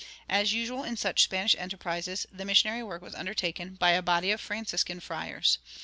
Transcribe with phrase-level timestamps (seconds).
[0.27, 4.41] As usual in such Spanish enterprises, the missionary work was undertaken by a body of
[4.41, 5.59] Franciscan friars.